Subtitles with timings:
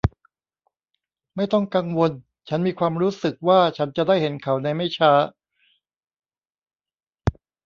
[1.35, 2.11] ไม่ต้องกังวล
[2.49, 5.11] ฉันมีความรู้สึกว่าฉันจะได้เห็นเขาในไม่ช้า